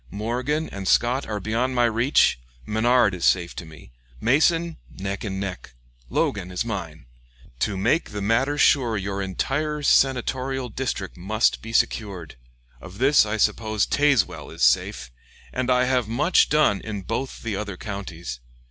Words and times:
Morgan 0.09 0.67
and 0.71 0.87
Scott 0.87 1.27
are 1.27 1.39
beyond 1.39 1.75
my 1.75 1.83
reach, 1.85 2.39
Menard 2.65 3.13
is 3.13 3.23
safe 3.23 3.55
to 3.57 3.67
me; 3.67 3.91
Mason, 4.19 4.77
neck 4.89 5.23
and 5.23 5.39
neck; 5.39 5.75
Logan 6.09 6.49
is 6.49 6.65
mine. 6.65 7.05
To 7.59 7.77
make 7.77 8.09
the 8.09 8.19
matter 8.19 8.57
sure 8.57 8.97
your 8.97 9.21
entire 9.21 9.83
senatorial 9.83 10.69
district 10.69 11.17
must 11.17 11.61
be 11.61 11.71
secured. 11.71 12.33
Of 12.81 12.97
this 12.97 13.27
I 13.27 13.37
suppose 13.37 13.85
Tazewell 13.85 14.49
is 14.49 14.63
safe, 14.63 15.11
and 15.53 15.69
I 15.69 15.83
have 15.83 16.07
much 16.07 16.49
done 16.49 16.81
in 16.83 17.03
both 17.03 17.43
the 17.43 17.55
other 17.55 17.77
counties. 17.77 18.39